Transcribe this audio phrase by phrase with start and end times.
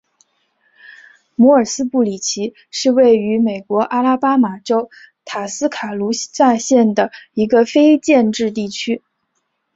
[1.35, 4.89] 摩尔斯布里奇是位于美国阿拉巴马州
[5.25, 9.03] 塔斯卡卢萨县的一个非建制地区。